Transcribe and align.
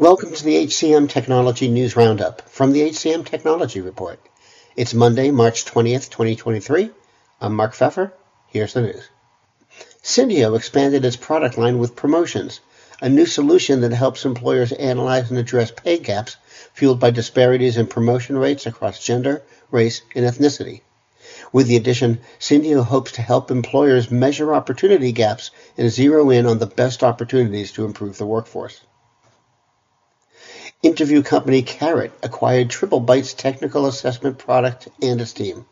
Welcome 0.00 0.32
to 0.32 0.44
the 0.44 0.66
HCM 0.66 1.10
Technology 1.10 1.68
News 1.68 1.94
Roundup 1.94 2.48
from 2.48 2.72
the 2.72 2.88
HCM 2.88 3.26
Technology 3.26 3.82
Report. 3.82 4.18
It's 4.74 4.94
Monday, 4.94 5.30
March 5.30 5.66
20th, 5.66 6.08
2023. 6.08 6.88
I'm 7.38 7.54
Mark 7.54 7.74
Pfeffer. 7.74 8.14
Here's 8.46 8.72
the 8.72 8.80
news. 8.80 9.10
Syndio 10.02 10.56
expanded 10.56 11.04
its 11.04 11.16
product 11.16 11.58
line 11.58 11.78
with 11.78 11.96
promotions, 11.96 12.60
a 13.02 13.10
new 13.10 13.26
solution 13.26 13.82
that 13.82 13.92
helps 13.92 14.24
employers 14.24 14.72
analyze 14.72 15.28
and 15.28 15.38
address 15.38 15.70
pay 15.70 15.98
gaps 15.98 16.38
fueled 16.72 16.98
by 16.98 17.10
disparities 17.10 17.76
in 17.76 17.86
promotion 17.86 18.38
rates 18.38 18.64
across 18.64 19.04
gender, 19.04 19.42
race, 19.70 20.00
and 20.14 20.24
ethnicity. 20.24 20.80
With 21.52 21.66
the 21.66 21.76
addition, 21.76 22.20
Syndio 22.38 22.84
hopes 22.84 23.12
to 23.12 23.20
help 23.20 23.50
employers 23.50 24.10
measure 24.10 24.54
opportunity 24.54 25.12
gaps 25.12 25.50
and 25.76 25.90
zero 25.90 26.30
in 26.30 26.46
on 26.46 26.58
the 26.58 26.64
best 26.64 27.04
opportunities 27.04 27.72
to 27.72 27.84
improve 27.84 28.16
the 28.16 28.24
workforce. 28.24 28.80
Interview 30.82 31.22
company 31.22 31.60
Karat 31.60 32.10
acquired 32.22 32.70
Triplebyte's 32.70 33.34
technical 33.34 33.84
assessment 33.84 34.38
product 34.38 34.88
and 35.02 35.20
its 35.20 35.34
team. 35.34 35.66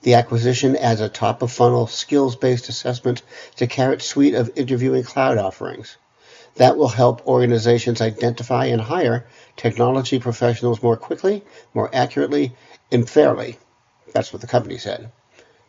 The 0.00 0.14
acquisition 0.14 0.76
adds 0.76 1.02
a 1.02 1.10
top-of-funnel, 1.10 1.88
skills-based 1.88 2.70
assessment 2.70 3.20
to 3.56 3.66
Karat's 3.66 4.06
suite 4.06 4.34
of 4.34 4.50
interviewing 4.56 5.02
cloud 5.02 5.36
offerings. 5.36 5.98
That 6.54 6.78
will 6.78 6.88
help 6.88 7.26
organizations 7.26 8.00
identify 8.00 8.64
and 8.64 8.80
hire 8.80 9.26
technology 9.56 10.18
professionals 10.18 10.82
more 10.82 10.96
quickly, 10.96 11.44
more 11.74 11.90
accurately, 11.92 12.56
and 12.90 13.06
fairly. 13.06 13.58
That's 14.14 14.32
what 14.32 14.40
the 14.40 14.48
company 14.48 14.78
said. 14.78 15.12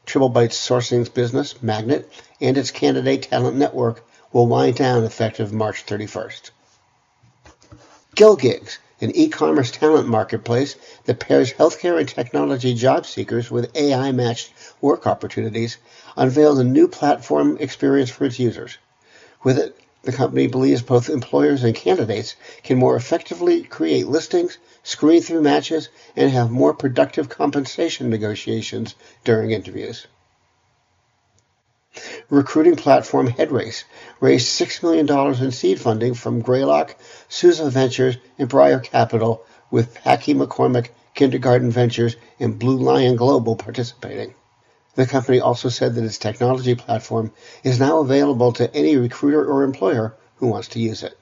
Triplebyte's 0.06 0.58
sourcing 0.58 1.14
business, 1.14 1.62
Magnet, 1.62 2.10
and 2.40 2.58
its 2.58 2.72
candidate 2.72 3.24
talent 3.24 3.58
network 3.58 4.08
will 4.32 4.48
wind 4.48 4.78
down 4.78 5.04
effective 5.04 5.52
March 5.52 5.86
31st. 5.86 6.52
GillGigs, 8.18 8.80
an 9.00 9.12
e-commerce 9.16 9.70
talent 9.70 10.08
marketplace 10.08 10.76
that 11.06 11.20
pairs 11.20 11.54
healthcare 11.54 12.00
and 12.00 12.10
technology 12.10 12.74
job 12.74 13.06
seekers 13.06 13.52
with 13.52 13.70
AI-matched 13.78 14.52
work 14.82 15.06
opportunities, 15.06 15.78
unveiled 16.16 16.58
a 16.58 16.64
new 16.64 16.88
platform 16.88 17.58
experience 17.60 18.10
for 18.10 18.26
its 18.26 18.40
users. 18.40 18.80
With 19.44 19.60
it, 19.60 19.80
the 20.02 20.12
company 20.12 20.48
believes 20.48 20.82
both 20.82 21.12
employers 21.12 21.64
and 21.64 21.76
candidates 21.76 22.36
can 22.64 22.80
more 22.80 22.96
effectively 22.96 23.62
create 23.62 24.08
listings, 24.08 24.58
screen 24.82 25.22
through 25.22 25.44
matches, 25.44 25.90
and 26.16 26.32
have 26.32 26.50
more 26.50 26.74
productive 26.74 27.30
compensation 27.30 28.10
negotiations 28.10 28.96
during 29.26 29.52
interviews. 29.52 30.08
Recruiting 32.30 32.76
platform 32.76 33.30
Headrace 33.30 33.86
raised 34.20 34.48
$6 34.60 34.84
million 34.84 35.08
in 35.42 35.52
seed 35.52 35.80
funding 35.80 36.14
from 36.14 36.42
Greylock, 36.42 36.98
Susa 37.30 37.70
Ventures, 37.70 38.18
and 38.38 38.50
Briar 38.50 38.82
Capital, 38.82 39.46
with 39.72 39.94
Packy 39.94 40.34
McCormick, 40.34 40.90
Kindergarten 41.14 41.72
Ventures, 41.72 42.18
and 42.38 42.60
Blue 42.60 42.80
Lion 42.80 43.16
Global 43.16 43.56
participating. 43.56 44.36
The 44.96 45.06
company 45.06 45.40
also 45.40 45.70
said 45.70 45.96
that 45.96 46.04
its 46.04 46.18
technology 46.18 46.76
platform 46.76 47.32
is 47.64 47.80
now 47.80 48.00
available 48.00 48.52
to 48.54 48.76
any 48.76 48.98
recruiter 48.98 49.46
or 49.46 49.64
employer 49.64 50.14
who 50.36 50.48
wants 50.48 50.68
to 50.70 50.80
use 50.80 51.04
it. 51.04 51.18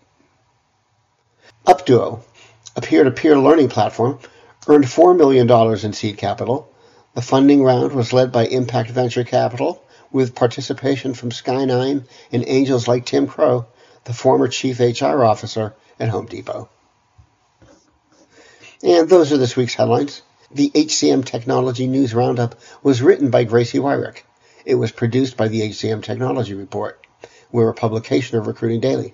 Upduo, 1.67 2.22
a 2.76 2.81
peer-to-peer 2.81 3.38
learning 3.38 3.70
platform, 3.70 4.17
earned 4.67 4.86
$4 4.86 5.16
million 5.16 5.48
in 5.86 5.94
seed 5.94 6.17
capital. 6.17 6.73
The 7.14 7.22
funding 7.22 7.64
round 7.64 7.94
was 7.94 8.11
led 8.11 8.31
by 8.31 8.48
Impact 8.48 8.89
Venture 8.89 9.23
Capital, 9.23 9.84
with 10.11 10.36
participation 10.36 11.14
from 11.14 11.31
Sky9 11.31 12.06
and 12.31 12.44
angels 12.48 12.88
like 12.88 13.06
Tim 13.06 13.28
Crow, 13.28 13.66
the 14.06 14.14
former 14.14 14.48
chief 14.48 14.80
HR 14.80 15.23
officer 15.23 15.75
at 16.00 16.09
Home 16.09 16.25
Depot. 16.25 16.70
And 18.83 19.09
those 19.09 19.31
are 19.31 19.38
this 19.38 19.56
week's 19.56 19.73
headlines. 19.73 20.22
The 20.52 20.70
HCM 20.70 21.26
Technology 21.26 21.88
News 21.88 22.14
Roundup 22.14 22.56
was 22.83 23.02
written 23.02 23.31
by 23.31 23.44
Gracie 23.44 23.80
Wyrick. 23.80 24.22
It 24.64 24.76
was 24.76 24.92
produced 24.92 25.38
by 25.38 25.48
the 25.48 25.61
HCM 25.61 26.04
Technology 26.04 26.54
Report. 26.54 26.99
We're 27.52 27.70
a 27.70 27.73
publication 27.73 28.38
of 28.38 28.48
Recruiting 28.48 28.82
Daily. 28.82 29.14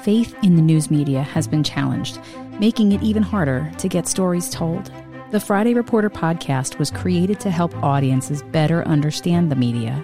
Faith 0.01 0.35
in 0.41 0.55
the 0.55 0.61
news 0.61 0.89
media 0.89 1.21
has 1.21 1.45
been 1.47 1.63
challenged, 1.63 2.19
making 2.59 2.93
it 2.93 3.03
even 3.03 3.23
harder 3.23 3.69
to 3.77 3.89
get 3.89 4.07
stories 4.07 4.49
told. 4.49 4.89
The 5.31 5.41
Friday 5.41 5.73
Reporter 5.73 6.09
podcast 6.09 6.79
was 6.79 6.89
created 6.89 7.41
to 7.41 7.51
help 7.51 7.75
audiences 7.83 8.41
better 8.43 8.87
understand 8.87 9.51
the 9.51 9.57
media 9.57 10.01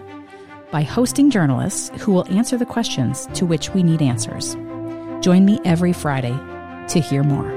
by 0.74 0.82
hosting 0.82 1.30
journalists 1.30 1.92
who 2.02 2.12
will 2.12 2.28
answer 2.34 2.58
the 2.58 2.66
questions 2.66 3.28
to 3.36 3.46
which 3.46 3.70
we 3.76 3.84
need 3.84 4.02
answers. 4.02 4.56
Join 5.24 5.46
me 5.46 5.60
every 5.64 5.94
Friday 5.94 6.36
to 6.88 7.00
hear 7.00 7.22
more. 7.22 7.48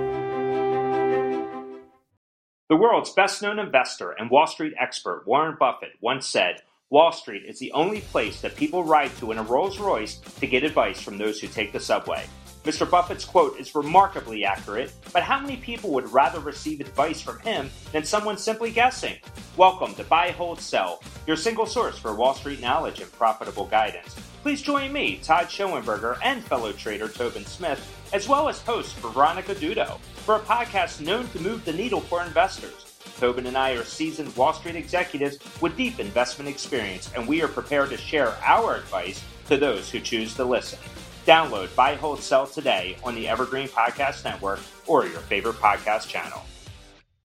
The 2.69 2.77
world's 2.77 3.15
best 3.15 3.41
known 3.41 3.59
investor 3.59 4.11
and 4.11 4.29
Wall 4.29 4.47
Street 4.47 4.75
expert 4.79 5.27
Warren 5.27 5.57
Buffett 5.59 5.93
once 6.03 6.27
said, 6.27 6.61
Wall 6.91 7.11
Street 7.11 7.45
is 7.47 7.59
the 7.59 7.73
only 7.73 8.03
place 8.03 8.43
that 8.43 8.55
people 8.55 8.85
ride 8.85 9.17
to 9.17 9.33
in 9.33 9.39
a 9.39 9.43
Rolls 9.43 9.79
Royce 9.79 10.19
to 10.19 10.47
get 10.47 10.63
advice 10.63 11.01
from 11.01 11.17
those 11.17 11.41
who 11.41 11.47
take 11.47 11.73
the 11.73 11.81
subway. 11.81 12.27
Mr. 12.65 12.89
Buffett's 12.91 13.25
quote 13.25 13.59
is 13.59 13.75
remarkably 13.75 14.45
accurate, 14.45 14.93
but 15.15 15.23
how 15.23 15.41
many 15.41 15.57
people 15.57 15.91
would 15.91 16.13
rather 16.13 16.41
receive 16.41 16.81
advice 16.81 17.23
from 17.23 17.39
him 17.41 17.71
than 17.93 18.05
someone 18.05 18.37
simply 18.37 18.71
guessing? 18.71 19.15
Welcome 19.57 19.95
to 19.95 20.05
Buy, 20.05 20.33
Hold, 20.33 20.61
Sell, 20.61 21.01
your 21.27 21.37
single 21.37 21.67
source 21.67 21.99
for 21.99 22.15
Wall 22.15 22.35
Street 22.35 22.61
knowledge 22.61 23.01
and 23.01 23.11
profitable 23.13 23.67
guidance. 23.67 24.15
Please 24.43 24.63
join 24.63 24.93
me, 24.93 25.19
Todd 25.23 25.47
Schoenberger, 25.47 26.19
and 26.23 26.43
fellow 26.45 26.73
trader 26.73 27.09
Tobin 27.09 27.45
Smith, 27.45 27.81
as 28.13 28.29
well 28.29 28.49
as 28.49 28.63
host 28.63 28.97
Veronica 28.99 29.55
Dudo, 29.55 29.99
for 30.25 30.37
a 30.37 30.41
podcast 30.41 31.01
known 31.01 31.29
to 31.29 31.41
move 31.41 31.65
the 31.65 31.73
needle 31.73 32.01
for 32.01 32.23
investors. 32.23 32.87
Tobin 33.19 33.47
and 33.47 33.57
I 33.57 33.73
are 33.73 33.85
seasoned 33.85 34.37
Wall 34.37 34.53
Street 34.53 34.77
executives 34.77 35.39
with 35.61 35.77
deep 35.77 35.99
investment 35.99 36.49
experience, 36.49 37.11
and 37.15 37.27
we 37.27 37.43
are 37.43 37.49
prepared 37.49 37.91
to 37.91 37.97
share 37.97 38.37
our 38.45 38.77
advice 38.77 39.23
to 39.49 39.57
those 39.57 39.91
who 39.91 40.01
choose 40.01 40.35
to 40.35 40.45
listen. 40.45 40.79
Download 41.27 41.75
Buy, 41.75 41.97
Hold, 41.97 42.21
Sell 42.21 42.47
today 42.47 42.97
on 43.03 43.17
the 43.17 43.27
Evergreen 43.27 43.69
Podcast 43.69 44.25
Network 44.25 44.61
or 44.87 45.07
your 45.07 45.21
favorite 45.21 45.57
podcast 45.57 46.09
channel. 46.09 46.43